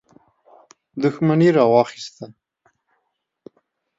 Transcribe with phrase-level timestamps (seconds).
[1.01, 2.25] دښمني راواخیسته.